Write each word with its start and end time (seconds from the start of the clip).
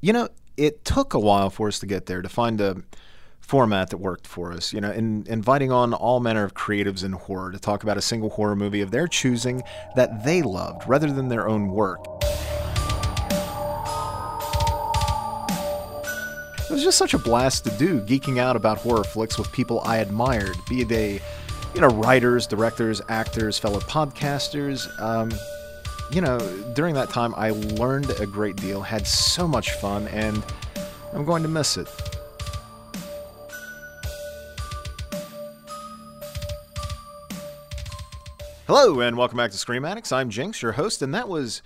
You 0.00 0.12
know, 0.12 0.28
it 0.56 0.84
took 0.84 1.12
a 1.12 1.18
while 1.18 1.50
for 1.50 1.66
us 1.66 1.80
to 1.80 1.86
get 1.86 2.06
there 2.06 2.22
to 2.22 2.28
find 2.28 2.60
a 2.60 2.76
format 3.40 3.90
that 3.90 3.96
worked 3.96 4.28
for 4.28 4.52
us. 4.52 4.72
You 4.72 4.80
know, 4.80 4.92
in 4.92 5.24
inviting 5.28 5.72
on 5.72 5.92
all 5.92 6.20
manner 6.20 6.44
of 6.44 6.54
creatives 6.54 7.02
in 7.02 7.12
horror 7.12 7.50
to 7.50 7.58
talk 7.58 7.82
about 7.82 7.96
a 7.96 8.00
single 8.00 8.30
horror 8.30 8.54
movie 8.54 8.80
of 8.80 8.92
their 8.92 9.08
choosing 9.08 9.62
that 9.96 10.24
they 10.24 10.42
loved 10.42 10.86
rather 10.86 11.10
than 11.10 11.28
their 11.28 11.48
own 11.48 11.68
work. 11.68 11.98
It 16.60 16.72
was 16.72 16.84
just 16.84 16.98
such 16.98 17.14
a 17.14 17.18
blast 17.18 17.64
to 17.64 17.70
do, 17.70 18.00
geeking 18.02 18.38
out 18.38 18.54
about 18.54 18.78
horror 18.78 19.02
flicks 19.02 19.36
with 19.36 19.50
people 19.50 19.80
I 19.84 19.96
admired, 19.96 20.56
be 20.68 20.84
they, 20.84 21.20
you 21.74 21.80
know, 21.80 21.88
writers, 21.88 22.46
directors, 22.46 23.00
actors, 23.08 23.58
fellow 23.58 23.80
podcasters. 23.80 24.86
Um, 25.00 25.32
you 26.10 26.20
know, 26.22 26.38
during 26.74 26.94
that 26.94 27.10
time, 27.10 27.34
I 27.36 27.50
learned 27.50 28.10
a 28.18 28.26
great 28.26 28.56
deal, 28.56 28.80
had 28.80 29.06
so 29.06 29.46
much 29.46 29.72
fun, 29.72 30.08
and 30.08 30.42
I'm 31.12 31.24
going 31.24 31.42
to 31.42 31.48
miss 31.48 31.76
it. 31.76 31.88
Hello, 38.66 39.00
and 39.00 39.16
welcome 39.16 39.36
back 39.36 39.50
to 39.50 39.58
Scream 39.58 39.84
Addicts. 39.84 40.12
I'm 40.12 40.30
Jinx, 40.30 40.62
your 40.62 40.72
host, 40.72 41.02
and 41.02 41.14
that 41.14 41.28
was 41.28 41.62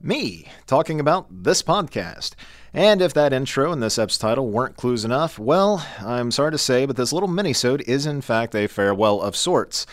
me 0.00 0.48
talking 0.66 1.00
about 1.00 1.26
this 1.30 1.62
podcast. 1.62 2.34
And 2.72 3.02
if 3.02 3.12
that 3.14 3.32
intro 3.32 3.72
and 3.72 3.82
this 3.82 3.98
ep's 3.98 4.18
title 4.18 4.50
weren't 4.50 4.76
clues 4.76 5.04
enough, 5.04 5.38
well, 5.38 5.84
I'm 6.00 6.30
sorry 6.30 6.52
to 6.52 6.58
say, 6.58 6.86
but 6.86 6.96
this 6.96 7.12
little 7.12 7.28
minisode 7.28 7.82
is 7.82 8.06
in 8.06 8.20
fact 8.20 8.54
a 8.54 8.68
farewell 8.68 9.20
of 9.20 9.36
sorts. 9.36 9.86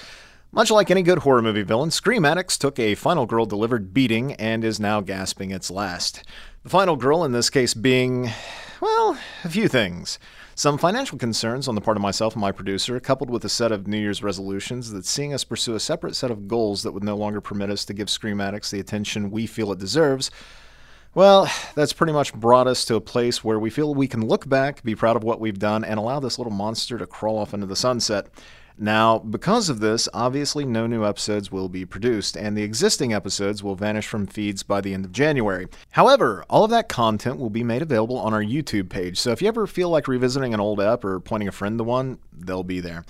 Much 0.51 0.71
like 0.71 0.89
any 0.89 1.03
good 1.03 1.19
horror 1.19 1.41
movie 1.41 1.61
villain, 1.61 1.91
Scream 1.91 2.23
Addicts 2.23 2.57
took 2.57 2.79
a 2.79 2.95
final 2.95 3.25
girl 3.25 3.45
delivered 3.45 3.93
beating 3.93 4.31
and 4.35 4.63
is 4.63 4.79
now 4.79 5.01
gasping 5.01 5.51
its 5.51 5.69
last. 5.69 6.23
The 6.63 6.69
final 6.69 6.95
girl 6.95 7.25
in 7.25 7.33
this 7.33 7.49
case 7.49 7.73
being, 7.73 8.31
well, 8.79 9.19
a 9.43 9.49
few 9.49 9.67
things. 9.67 10.17
Some 10.55 10.77
financial 10.77 11.17
concerns 11.17 11.67
on 11.67 11.75
the 11.75 11.81
part 11.81 11.97
of 11.97 12.01
myself 12.01 12.33
and 12.33 12.41
my 12.41 12.53
producer, 12.53 12.99
coupled 13.01 13.29
with 13.29 13.43
a 13.43 13.49
set 13.49 13.73
of 13.73 13.87
New 13.87 13.99
Year's 13.99 14.23
resolutions 14.23 14.91
that 14.91 15.05
seeing 15.05 15.33
us 15.33 15.43
pursue 15.43 15.75
a 15.75 15.81
separate 15.81 16.15
set 16.15 16.31
of 16.31 16.47
goals 16.47 16.81
that 16.83 16.93
would 16.93 17.03
no 17.03 17.17
longer 17.17 17.41
permit 17.41 17.69
us 17.69 17.83
to 17.85 17.93
give 17.93 18.09
Scream 18.09 18.39
Addicts 18.39 18.71
the 18.71 18.79
attention 18.79 19.29
we 19.29 19.47
feel 19.47 19.71
it 19.73 19.79
deserves, 19.79 20.31
well, 21.17 21.51
that's 21.73 21.93
pretty 21.93 22.13
much 22.13 22.33
brought 22.33 22.67
us 22.67 22.85
to 22.85 22.95
a 22.95 23.01
place 23.01 23.43
where 23.43 23.59
we 23.59 23.71
feel 23.71 23.95
we 23.95 24.07
can 24.07 24.27
look 24.27 24.47
back, 24.47 24.83
be 24.83 24.93
proud 24.93 25.15
of 25.15 25.23
what 25.23 25.39
we've 25.39 25.57
done, 25.57 25.83
and 25.83 25.99
allow 25.99 26.19
this 26.19 26.37
little 26.37 26.53
monster 26.53 26.97
to 26.99 27.07
crawl 27.07 27.39
off 27.39 27.55
into 27.55 27.65
the 27.65 27.75
sunset. 27.75 28.27
Now, 28.79 29.17
because 29.17 29.69
of 29.69 29.79
this, 29.79 30.07
obviously 30.13 30.63
no 30.63 30.85
new 30.85 31.03
episodes 31.03 31.51
will 31.51 31.67
be 31.67 31.83
produced, 31.83 32.37
and 32.37 32.55
the 32.55 32.61
existing 32.61 33.11
episodes 33.11 33.63
will 33.63 33.75
vanish 33.75 34.05
from 34.05 34.27
feeds 34.27 34.61
by 34.61 34.81
the 34.81 34.93
end 34.93 35.03
of 35.03 35.11
January. 35.11 35.67
However, 35.91 36.45
all 36.47 36.63
of 36.63 36.69
that 36.69 36.87
content 36.87 37.39
will 37.39 37.49
be 37.49 37.63
made 37.63 37.81
available 37.81 38.19
on 38.19 38.35
our 38.35 38.43
YouTube 38.43 38.89
page, 38.89 39.19
so 39.19 39.31
if 39.31 39.41
you 39.41 39.47
ever 39.47 39.65
feel 39.65 39.89
like 39.89 40.07
revisiting 40.07 40.53
an 40.53 40.59
old 40.59 40.79
app 40.79 41.03
or 41.03 41.19
pointing 41.19 41.47
a 41.47 41.51
friend 41.51 41.79
to 41.79 41.83
one, 41.83 42.19
they'll 42.31 42.63
be 42.63 42.79
there. 42.79 43.03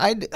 I'd, 0.00 0.26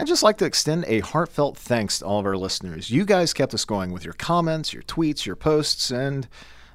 I'd 0.00 0.06
just 0.06 0.22
like 0.22 0.38
to 0.38 0.46
extend 0.46 0.86
a 0.86 1.00
heartfelt 1.00 1.58
thanks 1.58 1.98
to 1.98 2.06
all 2.06 2.18
of 2.18 2.24
our 2.24 2.36
listeners. 2.36 2.90
You 2.90 3.04
guys 3.04 3.34
kept 3.34 3.52
us 3.52 3.66
going 3.66 3.92
with 3.92 4.04
your 4.04 4.14
comments, 4.14 4.72
your 4.72 4.84
tweets, 4.84 5.26
your 5.26 5.36
posts, 5.36 5.90
and 5.90 6.28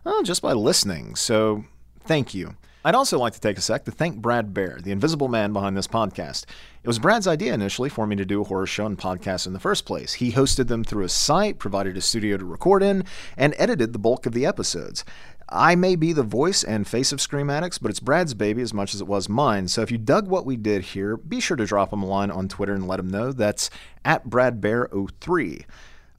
well, 0.04 0.22
just 0.22 0.44
by 0.44 0.54
listening, 0.54 1.16
so 1.16 1.66
thank 2.06 2.36
you. 2.36 2.56
I'd 2.88 2.96
also 2.96 3.20
like 3.20 3.34
to 3.34 3.42
take 3.42 3.58
a 3.58 3.62
sec 3.62 3.84
to 3.84 3.92
thank 3.92 4.22
Brad 4.22 4.54
Bear, 4.54 4.78
the 4.82 4.94
invisible 4.94 5.28
man 5.28 5.52
behind 5.52 5.76
this 5.76 5.90
podcast. 5.90 6.46
It 6.82 6.88
was 6.88 7.00
Brad's 7.00 7.28
idea 7.28 7.54
initially 7.54 7.90
for 7.90 8.08
me 8.08 8.16
to 8.16 8.24
do 8.24 8.40
a 8.40 8.46
horror 8.46 8.66
show 8.66 8.86
and 8.86 8.98
podcast 8.98 9.46
in 9.46 9.52
the 9.52 9.60
first 9.60 9.86
place. 9.86 10.14
He 10.14 10.32
hosted 10.32 10.70
them 10.70 10.86
through 10.86 11.04
a 11.04 11.10
site, 11.10 11.60
provided 11.60 11.98
a 11.98 12.02
studio 12.02 12.38
to 12.38 12.46
record 12.46 12.82
in, 12.82 13.04
and 13.36 13.54
edited 13.58 13.92
the 13.92 14.00
bulk 14.00 14.26
of 14.26 14.32
the 14.32 14.46
episodes. 14.46 15.04
I 15.50 15.76
may 15.76 15.98
be 15.98 16.14
the 16.14 16.24
voice 16.24 16.64
and 16.64 16.88
face 16.88 17.12
of 17.12 17.20
Scream 17.20 17.50
Addicts, 17.50 17.78
but 17.78 17.92
it's 17.92 18.00
Brad's 18.00 18.34
baby 18.34 18.62
as 18.62 18.74
much 18.74 18.94
as 18.94 19.02
it 19.02 19.08
was 19.08 19.28
mine. 19.28 19.68
So 19.68 19.82
if 19.82 19.92
you 19.92 19.98
dug 19.98 20.30
what 20.30 20.46
we 20.46 20.56
did 20.56 20.84
here, 20.84 21.18
be 21.18 21.42
sure 21.42 21.58
to 21.58 21.66
drop 21.66 21.92
him 21.92 22.04
a 22.04 22.08
line 22.08 22.32
on 22.32 22.48
Twitter 22.48 22.74
and 22.74 22.88
let 22.88 23.02
him 23.02 23.10
know. 23.10 23.34
That's 23.34 23.70
at 24.06 24.30
BradBear03. 24.30 25.66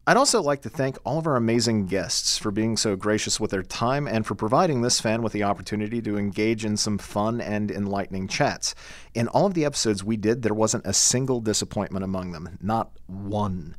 I'd 0.09 0.17
also 0.17 0.41
like 0.41 0.63
to 0.63 0.71
thank 0.71 0.97
all 1.05 1.19
of 1.19 1.27
our 1.27 1.37
amazing 1.37 1.85
guests 1.85 2.39
for 2.39 2.51
being 2.51 2.79
so 2.79 2.97
gracious 2.97 3.39
with 3.39 3.51
their 3.51 3.63
time 3.63 4.09
and 4.09 4.25
for 4.25 4.35
providing 4.35 4.81
this 4.81 5.03
fan 5.03 5.21
with 5.21 5.35
the 5.35 5.43
opportunity 5.43 6.01
to 6.01 6.17
engage 6.17 6.65
in 6.65 6.79
some 6.79 6.97
fun 6.97 7.43
and 7.43 7.71
enlightening 7.71 8.27
chats. 8.27 8.75
In 9.13 9.29
all 9.29 9.45
of 9.45 9.53
the 9.53 9.67
episodes 9.67 10.03
we 10.03 10.17
did, 10.17 10.41
there 10.41 10.55
wasn't 10.55 10.87
a 10.87 10.95
single 10.95 11.43
disappointment 11.43 12.05
among 12.05 12.33
them, 12.33 12.57
not 12.63 12.91
one. 13.07 13.77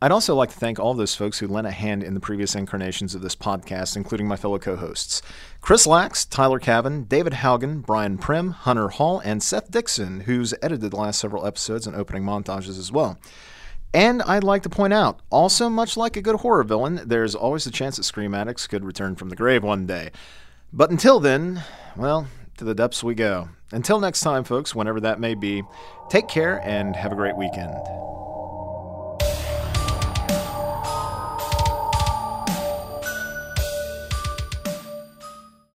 I'd 0.00 0.10
also 0.10 0.34
like 0.34 0.48
to 0.52 0.58
thank 0.58 0.80
all 0.80 0.94
those 0.94 1.14
folks 1.14 1.38
who 1.38 1.46
lent 1.46 1.66
a 1.66 1.70
hand 1.70 2.02
in 2.02 2.14
the 2.14 2.20
previous 2.20 2.54
incarnations 2.54 3.14
of 3.14 3.20
this 3.20 3.36
podcast, 3.36 3.94
including 3.94 4.26
my 4.26 4.36
fellow 4.36 4.58
co 4.58 4.74
hosts 4.74 5.20
Chris 5.60 5.86
Lax, 5.86 6.24
Tyler 6.24 6.60
Cavan, 6.60 7.04
David 7.04 7.34
Haugen, 7.34 7.84
Brian 7.84 8.16
Prim, 8.16 8.52
Hunter 8.52 8.88
Hall, 8.88 9.20
and 9.22 9.42
Seth 9.42 9.70
Dixon, 9.70 10.20
who's 10.20 10.54
edited 10.62 10.92
the 10.92 10.96
last 10.96 11.20
several 11.20 11.44
episodes 11.44 11.86
and 11.86 11.94
opening 11.94 12.22
montages 12.22 12.78
as 12.78 12.90
well. 12.90 13.18
And 13.94 14.20
I'd 14.22 14.44
like 14.44 14.62
to 14.64 14.68
point 14.68 14.92
out, 14.92 15.20
also 15.30 15.68
much 15.68 15.96
like 15.96 16.16
a 16.16 16.22
good 16.22 16.36
horror 16.36 16.62
villain, 16.62 17.00
there's 17.06 17.34
always 17.34 17.64
the 17.64 17.70
chance 17.70 17.96
that 17.96 18.02
Scream 18.02 18.34
Addicts 18.34 18.66
could 18.66 18.84
return 18.84 19.16
from 19.16 19.30
the 19.30 19.36
grave 19.36 19.62
one 19.62 19.86
day. 19.86 20.10
But 20.72 20.90
until 20.90 21.20
then, 21.20 21.62
well, 21.96 22.26
to 22.58 22.64
the 22.64 22.74
depths 22.74 23.02
we 23.02 23.14
go. 23.14 23.48
Until 23.72 24.00
next 24.00 24.20
time, 24.20 24.44
folks, 24.44 24.74
whenever 24.74 25.00
that 25.00 25.20
may 25.20 25.34
be, 25.34 25.62
take 26.10 26.28
care 26.28 26.60
and 26.62 26.94
have 26.96 27.12
a 27.12 27.16
great 27.16 27.36
weekend. 27.36 27.74